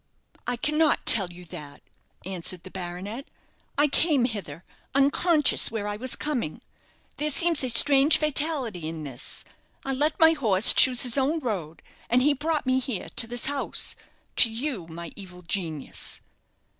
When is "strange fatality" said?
7.69-8.87